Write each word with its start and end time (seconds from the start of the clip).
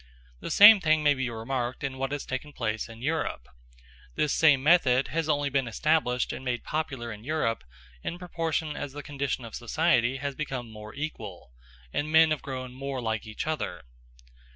The 0.39 0.49
same 0.49 0.79
thing 0.79 1.03
may 1.03 1.13
be 1.13 1.29
remarked 1.29 1.83
in 1.83 1.99
what 1.99 2.11
has 2.11 2.25
taken 2.25 2.53
place 2.53 2.89
in 2.89 3.03
Europe. 3.03 3.47
This 4.15 4.33
same 4.33 4.63
method 4.63 5.09
has 5.09 5.29
only 5.29 5.51
been 5.51 5.67
established 5.67 6.33
and 6.33 6.43
made 6.43 6.63
popular 6.63 7.11
in 7.13 7.23
Europe 7.23 7.63
in 8.01 8.17
proportion 8.17 8.75
as 8.75 8.93
the 8.93 9.03
condition 9.03 9.45
of 9.45 9.53
society 9.53 10.17
has 10.17 10.33
become 10.33 10.71
more 10.71 10.95
equal, 10.95 11.51
and 11.93 12.11
men 12.11 12.31
have 12.31 12.41
grown 12.41 12.73
more 12.73 12.99
like 12.99 13.27
each 13.27 13.45
other. 13.45 13.83